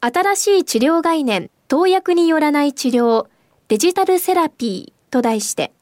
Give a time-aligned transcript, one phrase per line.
[0.00, 3.26] 新しい治療概念投薬によらない治療
[3.68, 5.72] デジタルセラピーと題して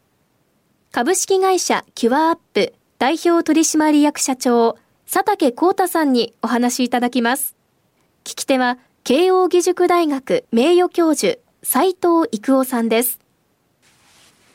[0.90, 4.78] 株式会社キュアアップ代表取締役社長
[5.10, 7.54] 佐竹幸太さんにお話しいただきます。
[8.24, 13.20] 聞き手は慶應義塾大学名誉教授斉藤育夫さんです。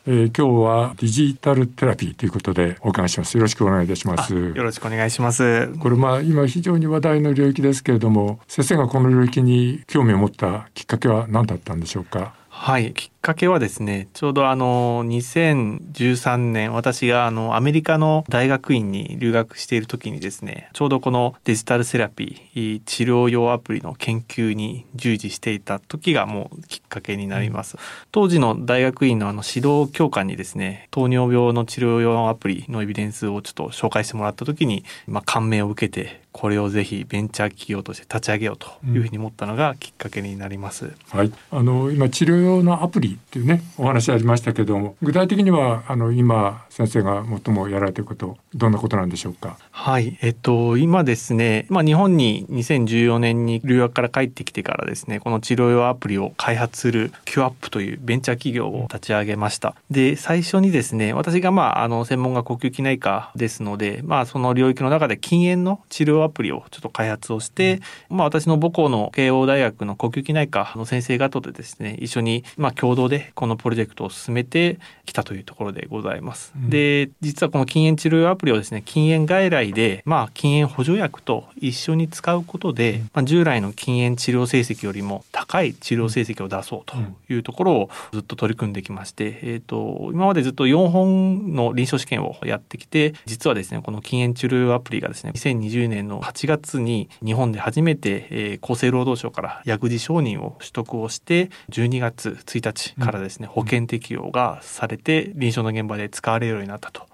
[0.08, 3.38] えー、今日はデジタルテラピーということでお伺いします。
[3.38, 4.34] よろしくお願いいたします。
[4.34, 5.68] よろしくお願いします。
[5.80, 12.34] これまあ今非常に話題の領域ですけれども、先生がこの領域に興味を持ったきっかけは何だったんでしょうか？
[12.64, 27.78] はい、きっかけはですね、ちょうどあの2013年私があのアメリカの大学院に留学している時にですね、ちょうどこのデジタルセラピー治療用アプリの研究に従事していた時がもうきっかけになります。
[28.12, 40.86] 当時の大学院のあの指導教官にですね、糖尿病の治療用アプリのエビデンスをちょっと紹介してもらった時に、まあ、感銘を受けてこれをぜひベンチャー企業として立ち上げようというふうに思ったのがきっかけになります。
[40.86, 49.58] うん、はい、あの今治療用のアプリっていうねお話ありましたけども具体的にはあの今先生が最もやられていることどんなことなんでしょうか？
[49.72, 59.76] はい、えっと今ですね、まあ日本に2014年に留学から帰ってきてからですね、この治療用アプリを開発するキュアップというベンチャー企業を立ち上げました。
[59.90, 76.54] で最初にですね、私がまああの専門が呼吸器内科ですので、まあその領域の中で禁煙の治療アプリをちょっと開発をして、まあ、私の母校の慶応大学の呼吸器内科の先生方とですね一緒にまあ共同でこのプロジェクトを進めてきたというところでございます。
[76.56, 86.96] うん、で実はこの禁煙治療アプリをですね禁煙外来で、まあ、禁煙補助薬と一緒に使うことで、まあ、従来の禁煙治療成績よりも高い治療成績を出そうと
[87.32, 107.08] いうところをずっと取り組んできまして、えーと、今までずっと4本の臨床試験をやってきて実はですねこの禁煙治療アプリがですね2020年の8月に日本で初めて、えー、厚生労働省から薬事承認を取得をして12月1日からですね、うん、保険適用がされて臨床の現場で使われるようになったと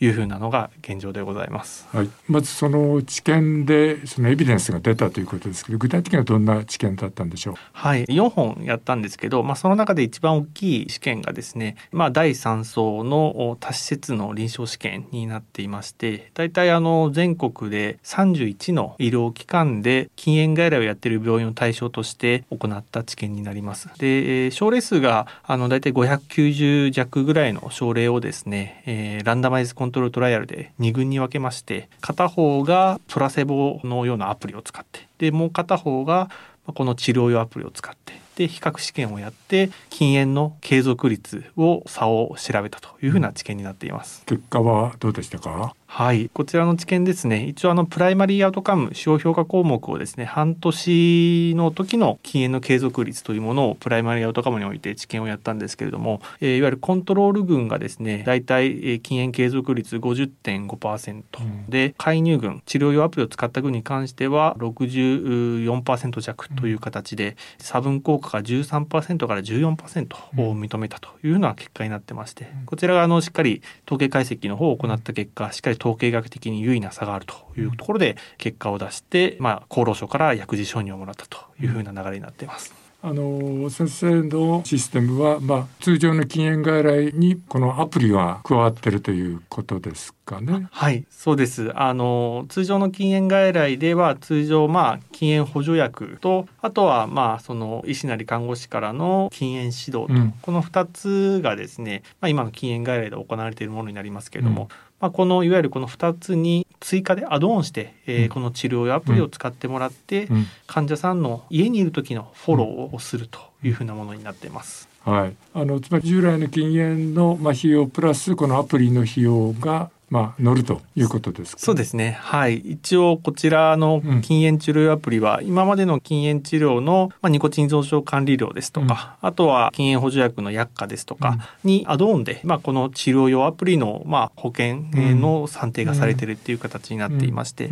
[0.00, 1.86] いうふうなのが現状でございます。
[1.92, 7.54] はい、まずその知見でそのエビデンスが出たということですけど具体的にはどんな知見だったんでしょう？
[7.72, 23.88] はい4本やったんですけど、まあ、その中で一番大きい試験がですね、まあ、第3層の多施設の臨床試験になっていまして大体あの全国で31の医療機関で禁煙外来をやっている病院を対象として行った治験になります。
[23.98, 36.30] で症例数があの大体590弱ぐらいの症例をですね、えー、ランダマイズコントロールトライアルで2群に分けまして片方がプラセボのようなアプリを使ってでもう片方が
[36.66, 44.24] この治療用アプリを使ってで比較試験をやって禁煙の継続率を差を調べたというふうな知見になっています。
[44.26, 45.76] 結果はどうでしたか？
[45.94, 61.22] はい、こちらの知見ですね、一応あのプライマリーアウトカム使用評価項目をですね、半年の時の禁煙の継続率というものをプライマリーアウトカムにおいて知見をやったんですけれども、えー、いわゆるコントロール群がですね、大体禁煙継続率50.5%
[61.68, 82.84] で、うん、介入群、治療用アプリを使った群に関しては64%弱という形で、差分効果が13%から14%を認めたというような結果になってまして、こちらがあのしっかり統計解析の方を行った結果、しっかり統計学的に優位な差があるというところで結果を出して、まあ、厚労省から薬事承認をもらったというふうな流れになっています。
[83.06, 90.68] あの先生のシステムは、まあ、通常の禁煙外来にこのアプリが加わってるということですかね。
[90.70, 104.68] はいそうですあの通常の禁煙外来では通常、まあ、禁煙補助薬とあとは、まあ、その医師なり看護師からの禁煙指導と、うん、この2つがですね、まあ、今の禁煙外来で行われているものになりますけれども、うん
[105.04, 110.28] まあ、このいわゆるこの2つに追加でアドオンして、えー、この治療やアプリを使ってもらって、
[110.66, 114.88] 患者さんの家にいる時のフォローをするというふうなものになっています。
[115.04, 122.16] はい、あのつまり従来の禁煙の、まあ、費用プラスこのアプリの費用がまあ、乗るということですそうですね。
[122.20, 122.58] はい。
[122.58, 137.70] 一応、こちらの禁煙治療アプリは、今までの禁煙治療の、まあ、ニコチン増床管理料ですとか、うん、あとは禁煙補助薬の薬価ですとかにアドオンで、まあ、この治療用アプリの、まあ、保険の算定がされているっていう形になっていまして、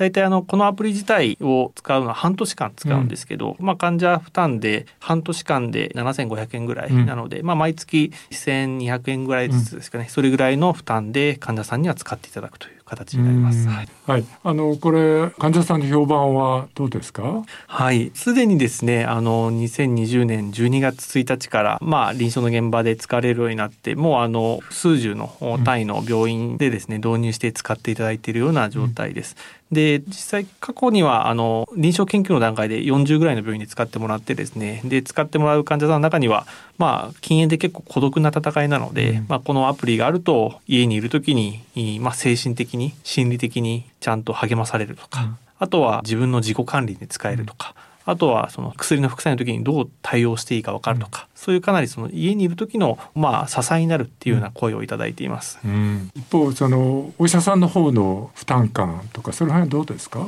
[0.00, 13.68] 大体あのこのアプリ自体を使うのは半年間使うんですけど、うん、まあ、患者負担で半年間で7500円ぐらいなので、うん、まあ、毎月1200円ぐらいずつですかね、それぐらいの負担で患者さんには使っていただくという形になります。
[13.68, 17.44] はい、はい、あのこれ患者さんの評判はどうですか？
[17.66, 29.36] はい、すでにですね、あの2020年12月1日からまあ臨床の現場で使われるようになって、もうあの数十の単位の病院でですね、導入して使っていただいているような状態です。
[29.72, 36.46] で実際過去にはあの臨床研究の段階で40ぐらいの病院で使ってもらってですねで使ってもらう患者さんの中には
[36.76, 47.74] まあ禁煙で結構孤独な戦いなので、うん、まあ、このアプリがあると家にいる時に、まあ、精神的に心理的にちゃんと励まされるとか、うん、あとは自分の自己管理に使えるとか。
[47.84, 55.58] うんあとはその薬の副作用の時にどう対応していいか分かるとか、うん、そういうかなりその家にいる時のまあ支えになるっていうような声をいただいています。
[55.64, 60.26] うん、一方そのお医者さんの方の負担感とかその辺はどうですか？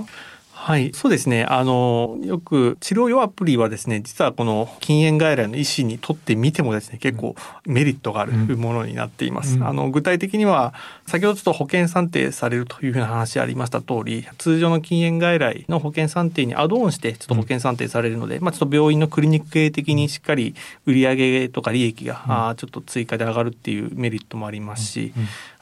[0.65, 1.45] はい、そうですね。
[1.45, 7.35] あの、よく治療用アプリはですね、実はこの禁煙外来の医師にとってみてもですね、結構
[7.67, 9.57] メリットがあるものになっています。
[9.57, 10.73] うん、あの、具体的には、
[11.09, 20.55] 先ほどちょっと保険算定されるというふうな話ありました通り、通常の禁煙外来の保険算定にアドオンしてちょっと保険算定されるので、うん、まあちょっと病院のクリニック系的にしっかり
[20.87, 25.13] 売上とか利益が、うん、あちょっと追加で上がるっていうメリットもありますし、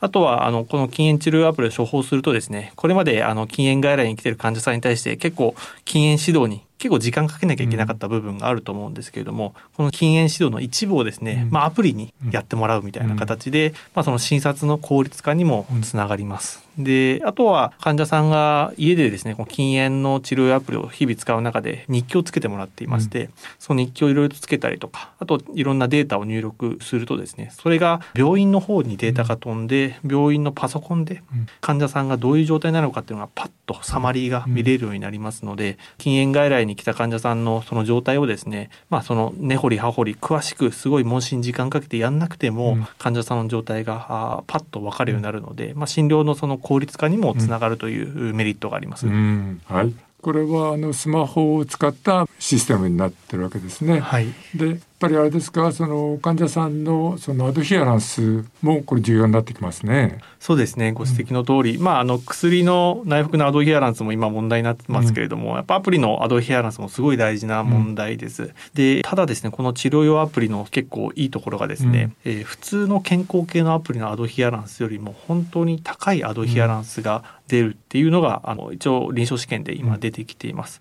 [0.00, 5.54] あとは、あの、この禁煙治療アプリを処方するとですね、これまで、あの、禁煙外来に来ている患者さんに対して結構
[5.84, 16.70] 禁煙指導に結構時間かけなきゃいけなかった部分があると思うんですけれども、うん、この禁煙指導の一部をですね、うん、まあ、アプリにやってもらうみたいな形で、うん、まあ、その診察の効率化にもつながります。
[16.78, 31.22] であとは患者さんが家でですねこの禁煙の治療アプリを日々使う中で日記をつけてもらっていまして、その日記をいろいろとつけたりとかあといろんなデータを入力するとですねそれが病院の方にデータが飛んで病院のパソコンで
[31.60, 49.06] 患者さんがどういう状態なのかっていうのがパッとサマリーが見れるようになりますので禁煙外来に来た患者さんののその状態をですねまあその根掘り葉掘り詳しくすごい問診時間かけてやんなくても、患者さんの状態があパッと分かるようになるので、まあ、診療のその効率化にもつながるというメリットがあります。
[49.08, 49.94] はい。
[50.22, 54.00] これはあのスマホを使ったシステムになってるわけですね。
[54.00, 60.18] はい、でぱりあれですかその患者さんのそのアドヒアランスもこれ重要になってきますね。
[60.38, 60.92] そうですね。
[60.92, 68.42] ご指摘の通り、うん、まああの薬の内服のアドヒアランスも今問題になってますけれども、うん、やっぱアプリのアドヒアランスもすごい大事な問題です。
[68.42, 80.80] うん、でただですねこの治療用アプリの結構いいところがですね、うん、えー、普通の健康系のアプリのアドヒアランスよりも本当に高いアドヒアランスが出るっていうのが、あの一応臨床試験で今出てきています。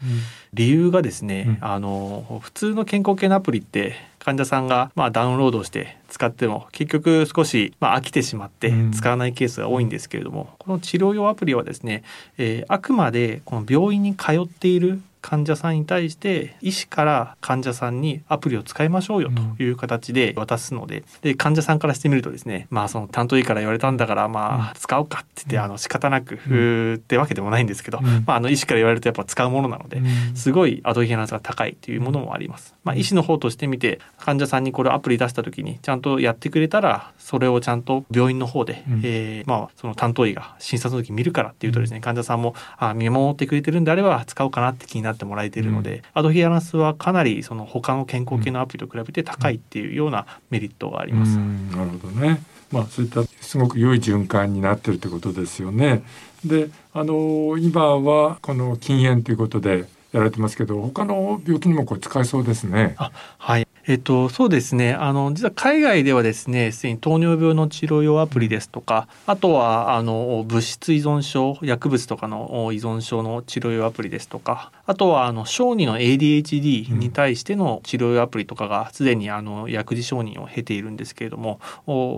[0.53, 12.03] 理由がですね、あの普通の健康系のアプリって患者さんがまあダウンロードして使っても結局少しまあ飽きてしまって使わないケースが多いんですけれども、この治療用アプリはですね、
[12.37, 21.03] えー、あくまでこの病院に通っている患者さんに対して医師から患者さんにアプリを使いましょうよという形で渡すので。
[21.21, 30.01] で患者さんからしてみるとですねまあその担当医から言われたんだからまあ使おうかって言ってあの仕方なくってわけでもないんですけど、まあ、あの医師から言われるとやっぱ使うものなので
[30.35, 32.75] すごいアドヒアナスが高いというものもあります。
[32.83, 51.37] まあ、医師の方としてみて患者さんにこれアプリ出した時にちゃんとやってくれたらそれをちゃんと病院の方で、えー、まあその担当医が診察の時見るからっていうとですね患者さんもあ見守ってくれてるんであれば使おうかなって気になってもらえているので、うん、アドヒアランスはかなりその他の健康系のアプリと比べて高いっていうようなメリットがあります。
[51.37, 52.41] なるほどね。
[52.71, 56.03] まあそういったすごく良い循環になってるってことですよね。
[56.45, 62.95] で、あの今はこの禁煙ということでやられてますけど、他の病気にもこれ使えそうですね。
[62.97, 63.67] あ、はい。
[63.89, 81.59] えっと、そうですねあの実は海外ではですねすでに糖尿病の治療用アプリですとかあとはあの物質依存症薬物とかの依存症の治療用アプリですとかあとはあの小児の ADHD に対しての治療用アプリとかがすでにあの薬事承認を経ているんですけれども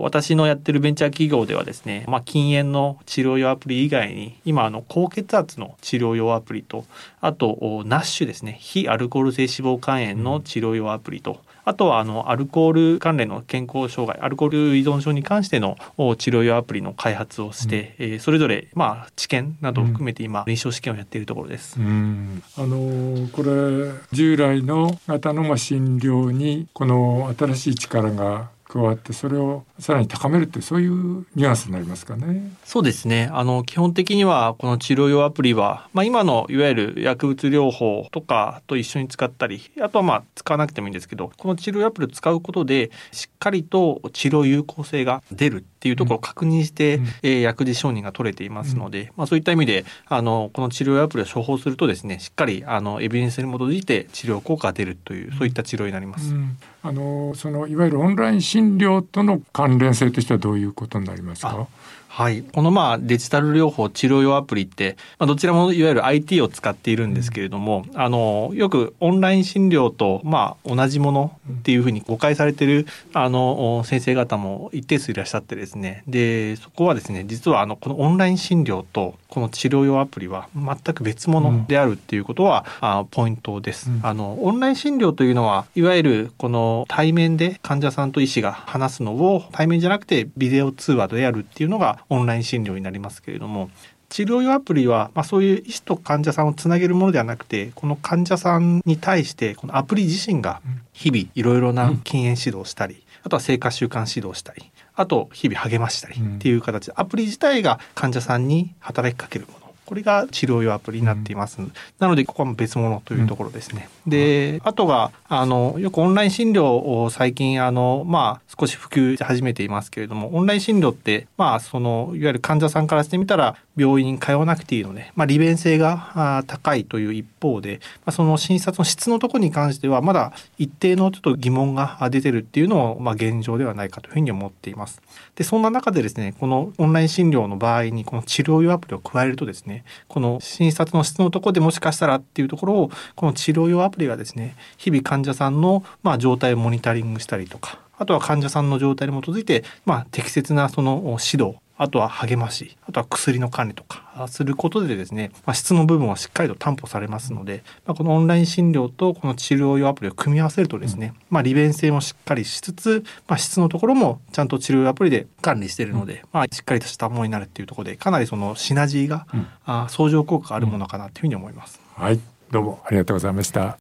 [0.00, 6.86] 私のやってるベンチャー企業ではですね、まあ、禁煙の治療用アプリ以外に今あの高血圧の治療用アプリと
[7.20, 15.76] あと NASH ですね非アルコール性脂肪肝炎の治療用アプリと、あとはあのアルコール関連の健康障害アルコール依存症に関しての
[16.18, 21.78] 治療用アプリの開発をして、うん、えー、それぞれまあ治験などを含めて今臨床試験をやっているところです。
[21.78, 32.52] うん、あのこれ従来の型のま診療にこの新しい力が加わってそれをさらに高めるってそういうニュアンスになりますかね。
[32.64, 33.28] そうですね。
[33.32, 56.32] あの基本的にはこの治療用アプリは、まあ、今のいわゆる薬物療法とかと一緒に使ったり、あとはまあ使わなくてもいいんですけど、この治療用アプリを使うことでしっかりと治療有効性が出るっていうところを確認して、うん、えー、薬事承認が取れていますので、うん、まあそういった意味であのこの治療用アプリを処方するとですね、しっかりあのエビデンスに基づいて治療効果が出るというそういった治療になります。
[56.32, 56.56] うん。
[56.84, 61.66] あのそのいわゆるオンライン診療との関連性としてはどういうことになりますか？
[62.14, 62.42] はい。
[62.42, 76.04] このまあデジタル療法治療用アプリって、まあ、どちらもいわゆる IT を使っているんですけれども、うん、あの、よくオンライン診療とまあ同じものっていうふうに誤解されてるあの先生方も一定数いらっしゃってですね。
[76.06, 84.36] で、そこはですね、実はあのこのオンライン診療とこの治療用アプリは全く別物であるっていうことは、うん、あポイントです、うん、あの。
[84.44, 93.70] オンライン診療というのはいわゆるこの対面で患者さんと医師が話すのを対面じゃなくてビデオ通話でやるっていうのがオンライン診療になりますけれども
[94.08, 100.60] 治療用アプリは、まあ、そういう医師と患者さんをつなげるものではなくてこの患者さんに対してこのアプリ自身が
[100.92, 109.61] 日々いろいろな禁煙指導をしたり、あとは生活習慣指導したりあと日々励ましたりっていう形でアプリ自体が患者さんに働きかけるもの
[109.92, 111.60] これが治療用アプリになっています。
[111.60, 113.90] うん、なので、ここは別物というところですね。
[114.06, 135.02] うん、で、あとが、あの、よくオンライン診療を最近、あの、まあ、少し普及し始めていますけれども、オンライン診療って、まあ、その、いわゆる患者さんからしてみたら、病院に通わなくていいので、まあ、利便性が高いという一方で、まあ、その診察の質のところに関しては、まだ一定のちょっと疑問が出てるっていうのを、まあ、現状ではないかというふうに思っています。
[135.36, 171.80] で、そんな中でですね、このオンライン診療の場合に、この治療用アプリを加えるとですね、この診察の質のとこでもしかしたらっていうところをこの治療用アプリがですね日々患者さんのまあ状態をモニタリングしたりとかあとは患者さんの状態に基づいてまあ適切なその指導あとは励まし、あとは薬の管理とかすることでですね、まあ、質の部分はしっかりと担保されますので、まあ、このオンライン診療とこの治療用アプリを組み合わせるとですね、まあ、利便性もしっかりしつつ、まあ、質のところもちゃんと治療用アプリで管理しているので、まあ、しっかりとしたものになるっていうところで、かなりそのシナジーが、うん、あ相乗効果があるものかなというふうに思います。
[171.94, 173.78] はい、どうもありがとうございました。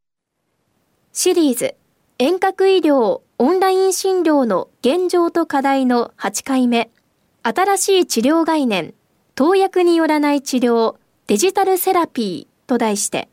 [1.13, 1.75] シリーズ
[2.17, 6.89] 遠隔医療オンライン診療の現状と課題の8回目。
[7.43, 8.93] 新しい治療概念、
[9.33, 13.29] 投薬によらない治療、デジタルセラピーと題して、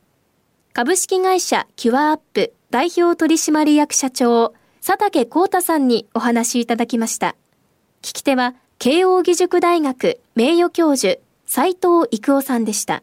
[0.72, 7.36] 株式会社キュアアップ代表取締役社長、佐竹幸太さんにお話いただきました。
[8.00, 13.02] 聞き手は、慶應義塾大学名誉教授、斉藤育夫さんでした。